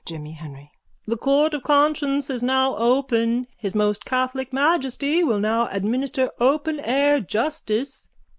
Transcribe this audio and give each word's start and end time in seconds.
_JIMMY 0.07 0.31
HENRY: 0.31 0.71
The 1.05 1.15
Court 1.15 1.53
of 1.53 1.61
Conscience 1.61 2.31
is 2.31 2.41
now 2.41 2.75
open. 2.77 3.45
His 3.59 3.75
Most 3.75 4.03
Catholic 4.03 4.51
Majesty 4.51 5.23
will 5.23 5.39
now 5.39 5.67
administer 5.67 6.31
open 6.39 6.79
air 6.79 7.19
justice. 7.19 8.07